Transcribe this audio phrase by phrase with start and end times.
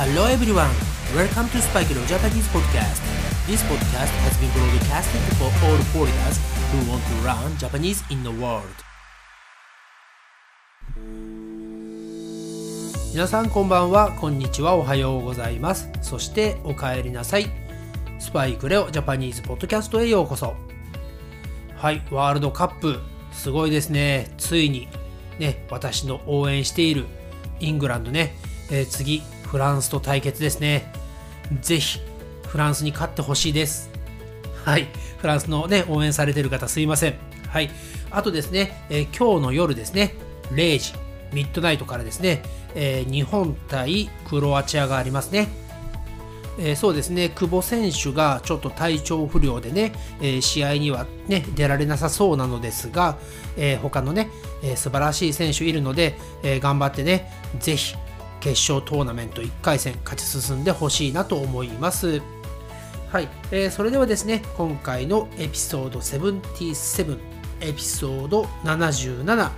[0.00, 0.72] Hello everyone,
[1.14, 3.02] welcome to Spike Leo Japanese podcast.
[3.46, 6.40] This podcast has been broadcasted for all foreigners
[6.72, 8.64] who want to learn Japanese in the world.
[13.12, 15.90] 皆さんこんばんは、こんにちは、おはようございます。
[16.00, 17.50] そしてお帰りなさい。
[18.18, 20.56] スパイクレオジャパニーズポッドキャストへようこそ。
[21.76, 23.00] はい、ワールドカップ、
[23.32, 24.32] すごいですね。
[24.38, 24.88] ついに、
[25.38, 27.04] ね、私の応援している
[27.58, 28.34] イングランドね、
[28.70, 30.92] えー次、フランスと対決ですね。
[31.60, 31.98] ぜひ、
[32.46, 33.90] フランスに勝ってほしいです。
[34.64, 34.86] はい、
[35.18, 37.14] フランスのね、応援されてる方すいません。
[37.48, 37.68] はい、
[38.12, 40.14] あとですね、えー今日の夜ですね、
[40.52, 40.94] 0時、
[41.32, 42.42] ミッドナイトからですね、
[42.76, 45.48] えー日本対クロアチアがありますね。
[46.60, 53.18] えーそうですね、久保選手がちょっと体調不良でね、え試合には、ね、出られなさそうなのですが、
[53.56, 54.30] えー他のね、
[54.62, 57.96] えー素晴らしい選手いるので、え頑張ってね、ぜひ
[58.40, 62.20] 決勝トーナメント1回戦勝ち進んでほしいなと思います。
[63.12, 67.18] はい、えーそれではですね、今回のエピソード77、
[67.60, 69.50] エピソード77、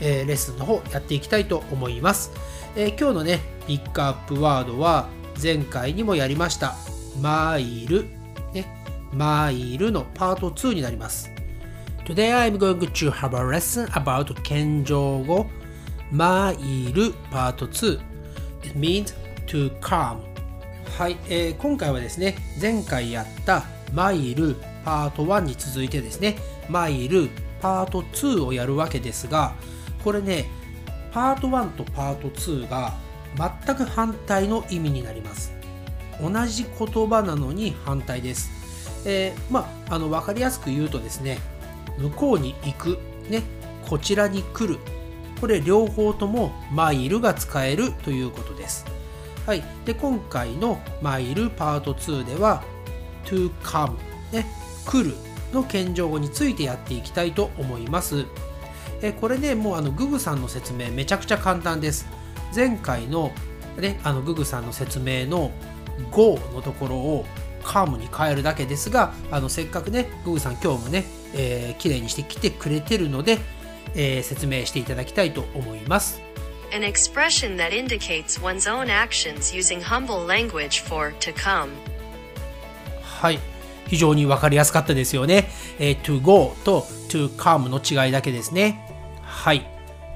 [0.00, 2.32] えーレッスンの方やっていきたいと思います。
[2.76, 5.08] えー今日のね、ピックアップワードは
[5.40, 6.74] 前回にもやりました、
[7.20, 8.06] マイル、
[8.54, 8.66] ね、
[9.12, 11.28] マイルのパート2になります。
[12.04, 15.46] Today I'm going to have a lesson about 謙譲語
[16.10, 18.11] マイルパート2
[18.62, 19.14] It means
[19.46, 20.18] to calm.
[20.98, 26.36] はい、えー今回はですね前回やったマイルパート1に続いてですね
[26.68, 29.54] マイルパート2をやるわけですが
[30.02, 30.46] これね
[31.12, 32.94] パート1とパート2が
[33.64, 35.52] 全く反対の意味になります。
[36.20, 38.50] 同じ言葉なのに反対です、
[39.06, 41.38] えーまああの分かりやすく言うとですね
[41.98, 43.42] 向こうに行くね
[43.88, 44.78] こちらに来る
[45.42, 48.86] これ両方ともマイルが使えるということです。
[49.44, 52.62] はい、で今回のマイルパート2では
[53.24, 53.96] to come
[54.32, 54.46] ね。
[54.86, 55.16] 来る
[55.52, 58.24] の謙譲語についてやっていきたいと思います。
[59.02, 62.06] えこれねもうあのググさんの説明めちゃくちゃ簡単です。
[62.54, 63.32] 前回の
[63.76, 65.50] ねあのググさんの説明の
[66.12, 67.26] go のところを
[67.64, 73.38] come に変えるだけですがあのせっかくねググさん今日もね、えー、綺麗にしてきてくれてるので、
[73.94, 76.20] えー説明していただきたいと思います
[76.74, 81.68] An expression that indicates one's own actions using humble language for to come.
[83.02, 83.38] はい。
[83.88, 85.50] 非常に分かりやすかったですよね。
[85.78, 88.88] えー to go と to come の違いだけですね。
[89.22, 89.66] はい。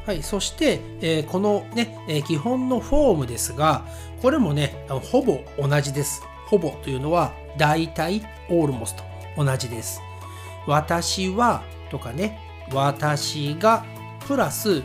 [0.07, 0.23] はい。
[0.23, 3.85] そして、えーこのね、えー基本のフォームですが、
[4.23, 6.23] これもね、ほぼ同じです。
[6.47, 8.95] ほぼというのは、大体、almost
[9.37, 10.01] 同じです。
[10.67, 12.41] 私はとかね、
[12.73, 13.85] 私が
[14.27, 14.83] プラス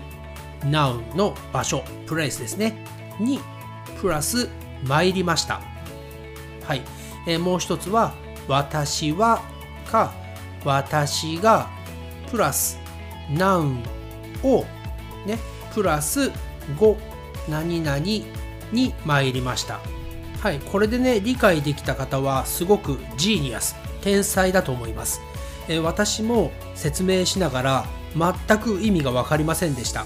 [0.62, 2.86] noun の場所、プレイスですね。
[3.20, 3.40] に、
[4.00, 4.50] プラス
[4.84, 5.62] 参りました。
[6.66, 6.82] はい。
[7.28, 8.14] えーもう一つは、
[8.48, 9.42] 私は
[9.92, 10.14] か、
[10.64, 11.70] 私が、
[12.30, 12.80] プラス、
[13.30, 13.84] ナウン
[14.44, 14.66] を、
[15.26, 15.38] ね、
[15.74, 16.32] プラス
[16.78, 16.98] 5、
[17.50, 18.26] 何々に
[19.06, 19.80] 参りました。
[20.40, 20.60] はい。
[20.60, 25.22] これでね、理解できた方は、すごくジーニアス、天才だと思います。
[25.68, 27.86] え私も説明しながら、
[28.16, 30.06] 全く意味がわかりませんでした。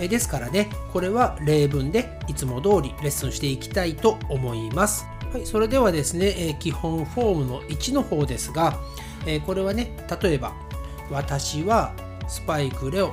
[0.00, 5.06] えですからね、これは例文でいつも通りレッスンしていきたいと思います。
[5.32, 8.78] はい、それではですね、え基本フォームの1の方ですが、
[9.26, 10.54] えこれはね、例えば、
[11.10, 11.92] 私は
[12.28, 13.12] スパイクレオ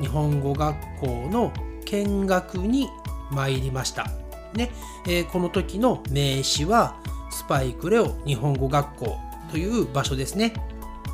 [0.00, 1.52] 日本語学校の
[1.84, 2.88] 見学に
[3.30, 4.06] 参りました。
[4.54, 4.70] ね、
[5.06, 6.96] えーこの時の名詞は
[7.30, 9.16] スパイクレオ日本語学校
[9.50, 10.54] という場所ですね。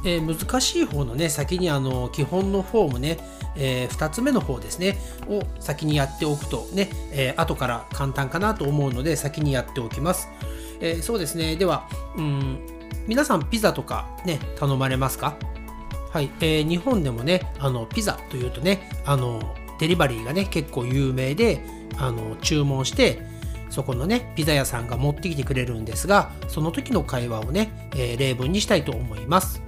[0.04, 3.19] えー難しい方のね先にあの基本のフォームね、
[3.56, 4.98] え2つ目の方ですね
[5.28, 10.28] を先にやっておくとね、えー後から簡単かなと思うので先にやっておきます、
[10.81, 11.56] えーそうですね。
[11.56, 12.59] ではうん
[13.06, 15.36] 皆さんピザとかね頼まれますか？
[16.12, 21.60] はい、えー日本でもねあのピザというとねあのデリバリーがね結構有名で
[21.97, 23.22] あの注文して
[23.70, 29.62] そこのねピザ屋さんが持ってきてくれるんですがその時の会話をね、えー例文にしたいと思います。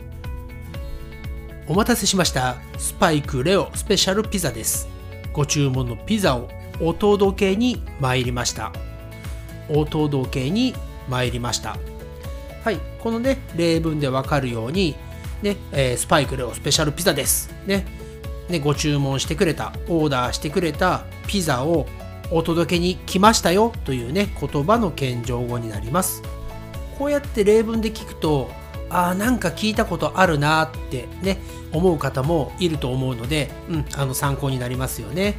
[1.70, 4.88] お待たせしましたスパイクレオスペシャルピザです
[5.32, 6.48] ご注文のピザを
[6.80, 8.72] お届けに参りました
[9.68, 10.74] お届けに
[11.08, 11.76] 参りました
[12.64, 14.96] はい、このね、例文でわかるように、
[15.42, 17.54] ね、えースパイクレオスペシャルピザです。
[17.66, 17.86] ね、
[18.48, 21.86] ね、ご注文してくれた、オーダーしてくれたピザを
[22.32, 26.22] お届けに来ましたよというね、言葉の謙譲語になります。
[26.98, 28.50] こうやって例文で聞くと、
[28.90, 31.38] あなんか聞いたことあるなってね、
[31.72, 35.36] 思う方もいると思うので、うん、あの参考になりますよね。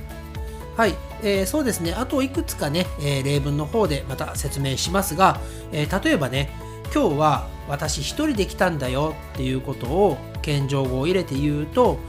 [0.78, 5.40] はい、えー、そうですね、あといくつかね、えー、例文の方でまた説明しますが、
[5.72, 6.50] えー、例えばね、
[6.94, 12.00] 今日は私一人で来たんだよっていうことを謙譲語を入れて言うと、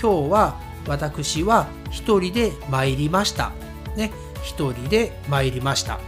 [0.00, 3.52] 今日は私は一人で参りました。
[3.96, 4.12] ね、
[4.42, 5.98] 一人で参りました。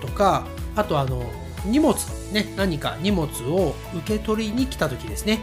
[0.00, 0.46] とか、
[0.76, 1.24] あとあの、
[1.64, 1.94] 荷物、
[2.32, 5.40] ね、何か荷物を受け取りに来た時ですね。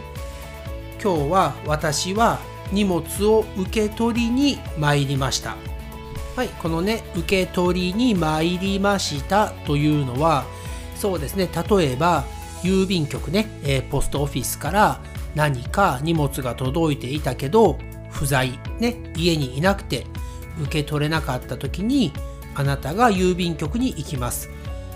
[1.02, 2.38] 今日は私は
[2.70, 5.56] 荷物を受け取りに参りました。
[6.36, 10.44] はい、このね、受け取りに参りましたというのは、
[10.96, 12.24] そうですね、例えば、
[12.62, 15.00] 郵便局ね、えー、ポストオフィスから
[15.34, 17.78] 何か荷物が届いていたけど、
[18.10, 20.06] 不在、ね、家にいなくて
[20.60, 22.12] 受け取れなかった時に、
[22.54, 24.48] あなたが郵便局に行きます。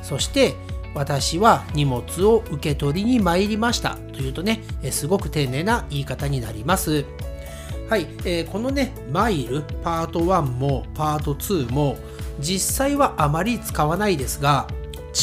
[0.02, 0.54] そして、
[0.96, 7.04] 私は荷物を受け取りに参りましたというとね、すごく丁寧な言い方になります。
[7.90, 11.98] はい、えー、このね、マイル、パート1もパート2も、
[12.40, 14.68] 実際はあまり使わないですが、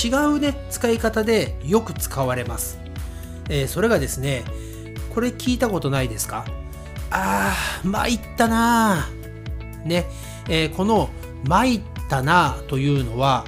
[0.06, 2.80] 違うね、使い方でよく使われます。
[3.50, 4.44] えー、それがですね、
[5.14, 6.46] これ聞いたことないですか？
[7.10, 9.88] あー、参ったなー。
[9.88, 10.06] ね、
[10.48, 11.10] えー、この
[11.46, 13.44] 参ったなというのは、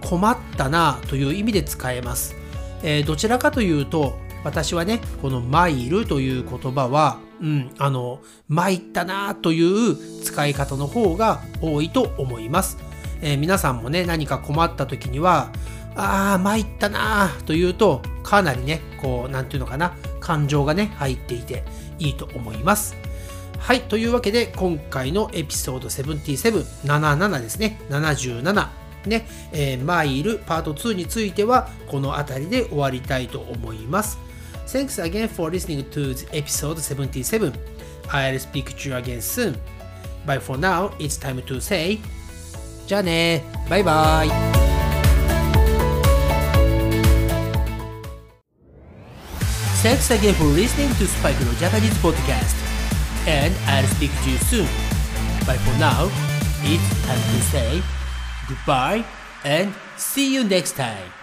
[0.00, 2.36] 困ったなという意味で使えます。
[2.82, 12.78] えー、どちらかというと、私はね、このマイルという言葉は、うん、あの、参ったなという使い方の方が多いと思います。
[13.22, 15.50] えー、皆さんもね、何か困った時には、
[15.96, 21.64] ああ、参ったなというと、かなりね、こう、なんていうのかな、感情がね、入っていて
[21.98, 22.96] いいと思います。
[23.58, 28.68] はい、というわけで、今回のエピソード77、77ですね、77、
[29.06, 34.18] ね、えー、マイルパート2については、この辺りで終わりたいと思います。
[34.66, 37.52] Thanks again for listening to episode 77.
[38.08, 39.56] I'll speak to you again soon.
[40.26, 41.98] But for now, it's time to say
[42.86, 44.28] じゃあねバイバイ
[49.82, 52.54] Thanks again for listening to Spike no Japanese podcast.
[53.26, 54.66] And I'll speak to you soon.
[55.46, 56.10] But for now,
[56.62, 57.99] it's time to say
[58.50, 59.04] goodbye
[59.44, 61.19] and see you next time.